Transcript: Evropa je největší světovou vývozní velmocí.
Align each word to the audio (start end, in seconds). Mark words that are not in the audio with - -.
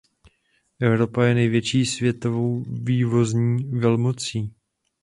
Evropa 0.79 1.25
je 1.27 1.33
největší 1.35 1.85
světovou 1.85 2.63
vývozní 2.83 3.63
velmocí. 3.79 4.53